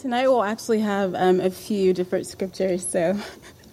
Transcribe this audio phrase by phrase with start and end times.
[0.00, 3.20] Tonight we'll actually have um, a few different scriptures, so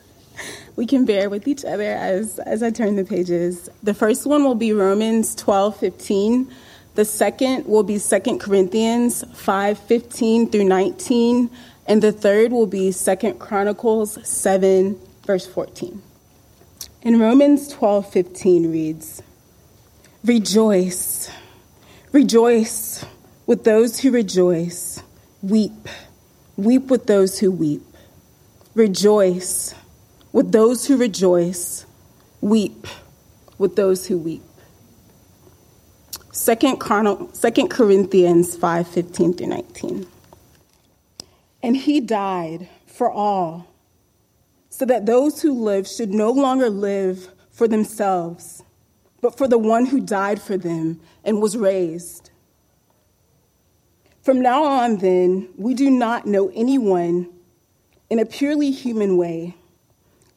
[0.75, 3.69] we can bear with each other as, as I turn the pages.
[3.81, 6.51] The first one will be Romans 12 15.
[6.95, 11.49] The second will be 2 Corinthians 5 15 through 19.
[11.85, 16.01] And the third will be 2 Chronicles 7, verse 14.
[17.03, 19.23] In Romans 12 15 reads,
[20.25, 21.31] Rejoice,
[22.11, 23.05] rejoice
[23.45, 25.01] with those who rejoice,
[25.41, 25.87] weep,
[26.57, 27.83] weep with those who weep.
[28.73, 29.73] Rejoice
[30.31, 31.85] with those who rejoice,
[32.41, 32.85] weep
[33.57, 34.43] with those who weep.
[36.33, 40.07] 2 Corinthians 5 15 through 19.
[41.63, 43.67] And he died for all,
[44.69, 48.63] so that those who live should no longer live for themselves,
[49.21, 52.29] but for the one who died for them and was raised.
[54.27, 57.29] From now on, then, we do not know anyone
[58.09, 59.55] in a purely human way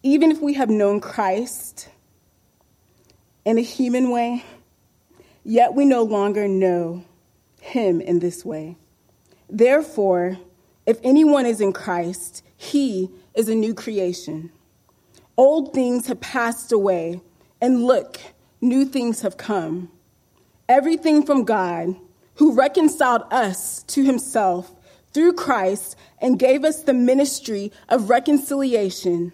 [0.04, 1.88] even if we have known Christ
[3.44, 4.44] in a human way,
[5.42, 7.04] yet we no longer know
[7.60, 8.76] him in this way.
[9.48, 10.38] Therefore,
[10.86, 14.52] if anyone is in Christ, he is a new creation.
[15.36, 17.22] Old things have passed away,
[17.60, 18.20] and look,
[18.60, 19.90] new things have come.
[20.68, 21.96] Everything from God,
[22.40, 24.74] who reconciled us to himself
[25.12, 29.32] through Christ and gave us the ministry of reconciliation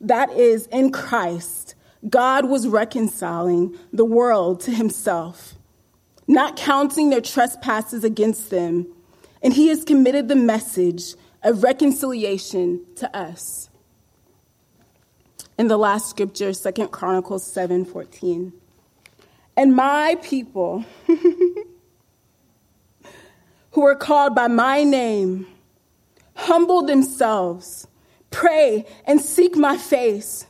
[0.00, 1.74] that is, in Christ,
[2.08, 5.54] God was reconciling the world to himself,
[6.26, 8.86] not counting their trespasses against them,
[9.42, 13.70] and he has committed the message of reconciliation to us.
[15.56, 18.52] In the last scripture, Second Chronicles 7 14.
[19.56, 20.84] And my people,
[23.74, 25.46] who are called by my name,
[26.34, 27.86] humble themselves
[28.34, 30.46] pray and seek my face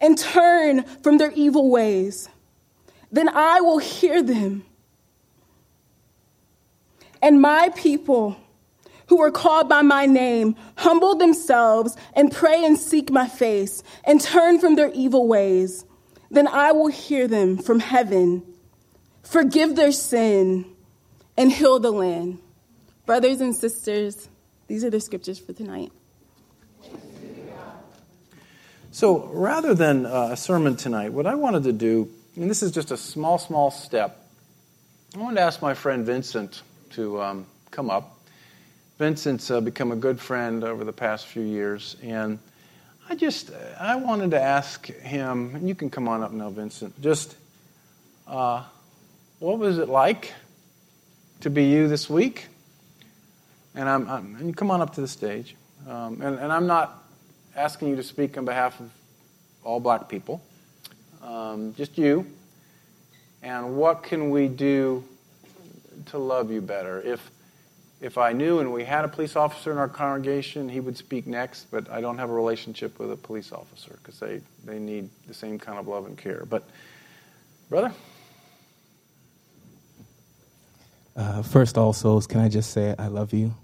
[0.00, 2.28] and turn from their evil ways,
[3.12, 4.64] then I will hear them.
[7.22, 8.36] And my people
[9.08, 14.20] who are called by my name humble themselves and pray and seek my face and
[14.20, 15.84] turn from their evil ways,
[16.30, 18.42] then I will hear them from heaven,
[19.22, 20.64] forgive their sin,
[21.36, 22.38] and heal the land.
[23.06, 24.28] Brothers and sisters,
[24.66, 25.92] these are the scriptures for tonight.
[28.90, 32.72] So rather than uh, a sermon tonight, what I wanted to do, and this is
[32.72, 34.26] just a small, small step,
[35.14, 38.18] I wanted to ask my friend Vincent to um, come up.
[38.98, 42.40] Vincent's uh, become a good friend over the past few years, and
[43.08, 47.00] I just I wanted to ask him, and you can come on up now, Vincent.
[47.00, 47.36] Just
[48.26, 48.64] uh,
[49.38, 50.32] what was it like
[51.42, 52.48] to be you this week?
[53.76, 55.54] And I'm, I'm and come on up to the stage.
[55.86, 57.04] Um, and, and I'm not
[57.54, 58.90] asking you to speak on behalf of
[59.62, 60.42] all black people,
[61.22, 62.26] um, just you.
[63.42, 65.04] And what can we do
[66.06, 67.00] to love you better?
[67.02, 67.30] If
[68.00, 71.26] if I knew and we had a police officer in our congregation, he would speak
[71.26, 75.08] next, but I don't have a relationship with a police officer because they, they need
[75.26, 76.44] the same kind of love and care.
[76.48, 76.68] But,
[77.70, 77.94] brother?
[81.16, 83.54] Uh, first, all souls, can I just say I love you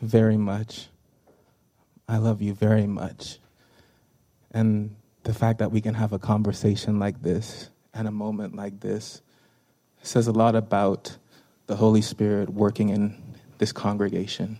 [0.00, 0.88] very much.
[2.08, 3.38] I love you very much.
[4.50, 8.80] And the fact that we can have a conversation like this and a moment like
[8.80, 9.20] this
[10.02, 11.18] says a lot about
[11.66, 13.20] the Holy Spirit working in
[13.58, 14.58] this congregation,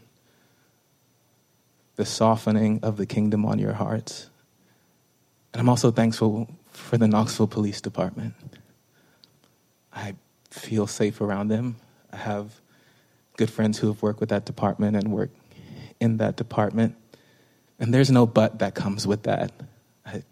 [1.97, 4.28] the softening of the kingdom on your hearts.
[5.53, 8.34] And I'm also thankful for the Knoxville Police Department.
[9.92, 10.16] I
[10.51, 11.77] feel safe around them.
[12.13, 12.60] I have
[13.39, 15.31] good friends who have worked with that department and work
[16.01, 16.97] in that department.
[17.79, 19.53] And there's no but that comes with that.
[20.05, 20.25] I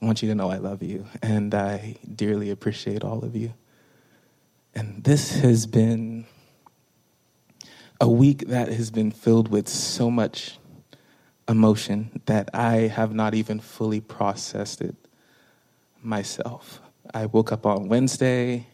[0.00, 3.52] want you to know I love you and I dearly appreciate all of you.
[4.72, 6.26] And this has been
[8.00, 10.58] a week that has been filled with so much
[11.48, 14.94] emotion that I have not even fully processed it
[16.00, 16.80] myself.
[17.12, 18.68] I woke up on Wednesday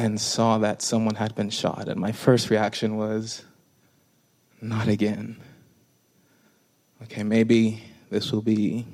[0.00, 3.44] and saw that someone had been shot, and my first reaction was,
[4.60, 5.36] not again
[7.04, 8.86] okay, maybe this will be,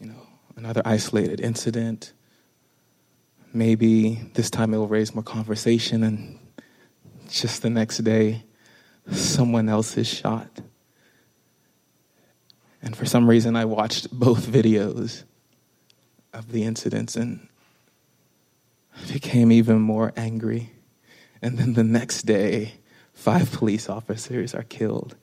[0.00, 2.12] you know, another isolated incident.
[3.52, 6.38] Maybe this time it will raise more conversation, and
[7.28, 8.44] just the next day,
[9.10, 10.48] someone else is shot.
[12.82, 15.24] And for some reason, I watched both videos
[16.32, 17.48] of the incidents and
[19.12, 20.72] became even more angry.
[21.42, 22.74] And then the next day,
[23.12, 25.16] five police officers are killed.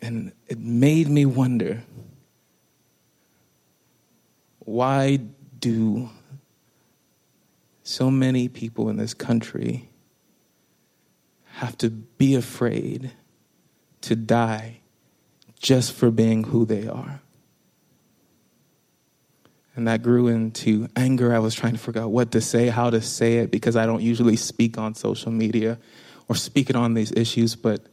[0.00, 1.82] And it made me wonder
[4.60, 5.20] why
[5.58, 6.10] do
[7.82, 9.88] so many people in this country
[11.52, 13.12] have to be afraid
[14.02, 14.80] to die
[15.58, 17.20] just for being who they are?
[19.78, 21.32] And that grew into anger.
[21.32, 23.86] I was trying to figure out what to say, how to say it, because I
[23.86, 25.78] don't usually speak on social media
[26.28, 27.54] or speak it on these issues.
[27.54, 27.86] But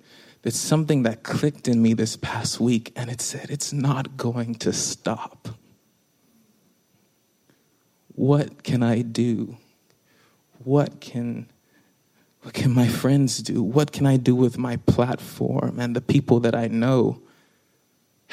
[0.44, 4.56] it's something that clicked in me this past week, and it said, It's not going
[4.56, 5.48] to stop.
[8.16, 9.56] What can I do?
[10.64, 11.52] What can
[12.42, 13.62] what can my friends do?
[13.62, 17.22] What can I do with my platform and the people that I know?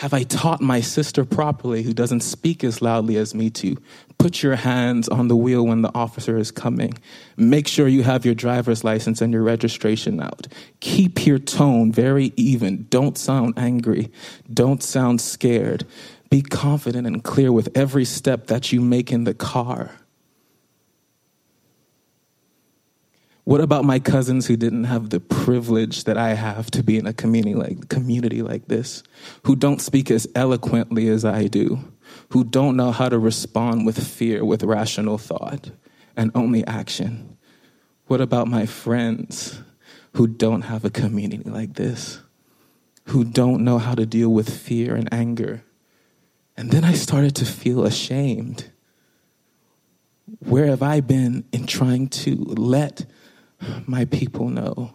[0.02, 3.76] Have I taught my sister properly, who doesn't speak as loudly as me, to
[4.18, 6.94] put your hands on the wheel when the officer is coming?
[7.36, 10.48] Make sure you have your driver's license and your registration out.
[10.80, 12.88] Keep your tone very even.
[12.90, 14.10] Don't sound angry.
[14.52, 15.86] Don't sound scared.
[16.30, 19.92] Be confident and clear with every step that you make in the car.
[23.44, 27.06] What about my cousins who didn't have the privilege that I have to be in
[27.06, 29.02] a community like community like this,
[29.44, 31.80] who don't speak as eloquently as I do,
[32.28, 35.72] who don't know how to respond with fear with rational thought
[36.16, 37.36] and only action?
[38.06, 39.60] What about my friends
[40.12, 42.20] who don't have a community like this,
[43.06, 45.64] who don't know how to deal with fear and anger?
[46.56, 48.70] And then I started to feel ashamed.
[50.38, 53.06] Where have I been in trying to let
[53.86, 54.94] my people know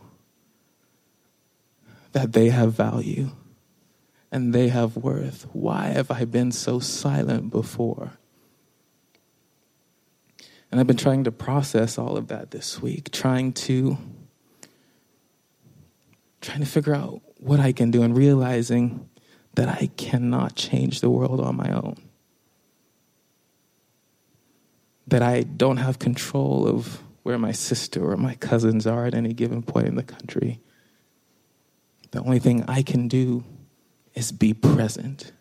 [2.11, 3.29] that they have value
[4.31, 5.47] and they have worth.
[5.53, 8.17] Why have I been so silent before?
[10.71, 13.97] And I've been trying to process all of that this week, trying to
[16.41, 19.09] trying to figure out what I can do and realizing
[19.55, 21.95] that I cannot change the world on my own.
[25.07, 29.33] That I don't have control of where my sister or my cousins are at any
[29.33, 30.61] given point in the country.
[32.11, 33.43] The only thing I can do
[34.15, 35.33] is be present.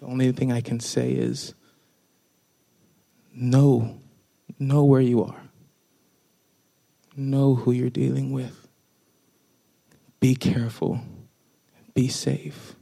[0.00, 1.54] The only thing I can say is
[3.32, 4.00] know,
[4.58, 5.42] know where you are.
[7.14, 8.66] Know who you're dealing with.
[10.18, 11.00] Be careful.
[11.94, 12.74] Be safe.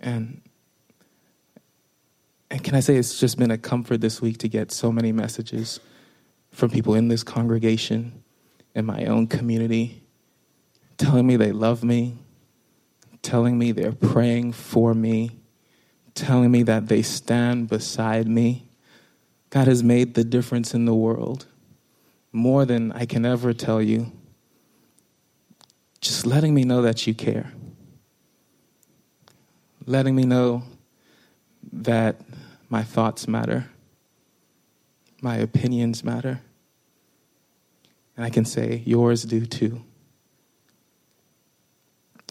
[0.00, 0.40] And
[2.54, 5.10] and can I say it's just been a comfort this week to get so many
[5.10, 5.80] messages
[6.52, 8.22] from people in this congregation,
[8.76, 10.04] in my own community,
[10.96, 12.16] telling me they love me,
[13.22, 15.40] telling me they're praying for me,
[16.14, 18.68] telling me that they stand beside me.
[19.50, 21.46] God has made the difference in the world
[22.30, 24.12] more than I can ever tell you.
[26.00, 27.52] Just letting me know that you care.
[29.86, 30.62] Letting me know
[31.72, 32.20] that
[32.68, 33.70] my thoughts matter,
[35.20, 36.40] my opinions matter,
[38.16, 39.82] and I can say yours do too.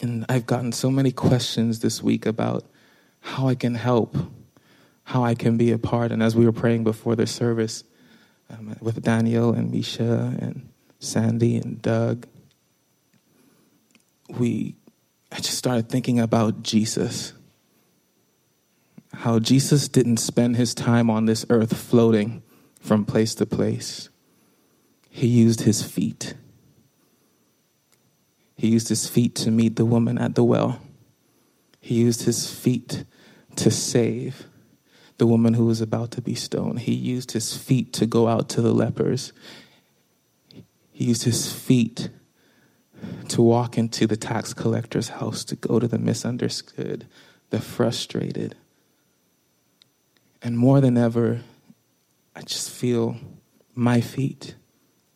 [0.02, 2.64] And I've gotten so many questions this week about
[3.20, 4.16] how I can help,
[5.04, 6.12] how I can be a part.
[6.12, 7.84] And as we were praying before the service
[8.50, 12.26] um, with Daniel and Misha and Sandy and Doug,
[14.28, 14.74] we
[15.32, 17.32] I just started thinking about Jesus
[19.18, 22.42] how Jesus didn't spend his time on this earth floating
[22.80, 24.08] from place to place.
[25.08, 26.34] He used his feet.
[28.56, 30.80] He used his feet to meet the woman at the well.
[31.80, 33.04] He used his feet
[33.56, 34.46] to save
[35.18, 36.80] the woman who was about to be stoned.
[36.80, 39.32] He used his feet to go out to the lepers.
[40.90, 42.08] He used his feet
[43.28, 47.06] to walk into the tax collector's house, to go to the misunderstood,
[47.50, 48.56] the frustrated,
[50.44, 51.40] and more than ever,
[52.36, 53.16] I just feel
[53.74, 54.54] my feet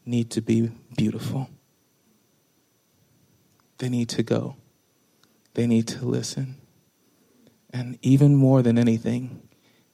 [0.07, 1.51] need to be beautiful.
[3.77, 4.57] They need to go.
[5.53, 6.57] They need to listen.
[7.71, 9.43] And even more than anything,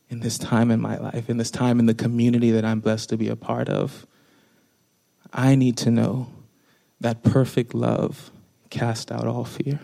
[0.08, 3.08] in this time in my life, in this time in the community that I'm blessed
[3.08, 4.06] to be a part of,
[5.32, 6.28] I need to know
[7.00, 8.30] that perfect love
[8.70, 9.80] cast out all fear.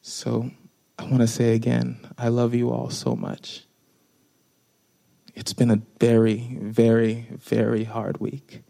[0.00, 0.52] So,
[1.10, 3.64] want to say again, I love you all so much.
[5.34, 8.62] It's been a very, very, very hard week.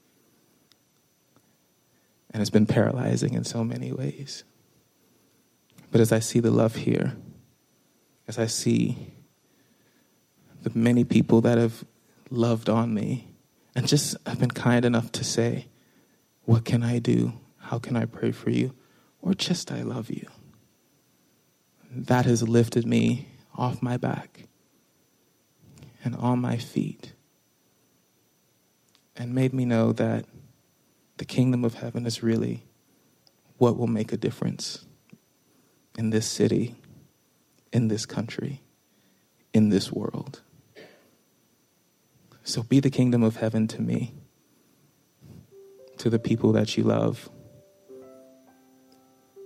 [2.30, 4.44] And it's been paralyzing in so many ways.
[5.90, 7.16] But as I see the love here,
[8.28, 9.14] as I see
[10.62, 11.84] the many people that have
[12.28, 13.28] loved on me
[13.74, 15.68] and just have been kind enough to say,
[16.44, 17.34] What can I do?
[17.58, 18.74] How can I pray for you?
[19.22, 20.28] Or just, I love you.
[21.90, 24.44] That has lifted me off my back
[26.04, 27.12] and on my feet
[29.16, 30.26] and made me know that
[31.16, 32.64] the kingdom of heaven is really
[33.58, 34.84] what will make a difference
[35.96, 36.76] in this city,
[37.72, 38.60] in this country,
[39.54, 40.42] in this world.
[42.44, 44.14] So be the kingdom of heaven to me,
[45.98, 47.30] to the people that you love,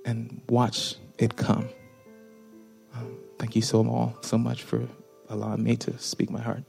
[0.04, 1.68] and watch it come.
[3.40, 4.86] Thank you so all so much for
[5.30, 6.62] allowing me to speak my heart.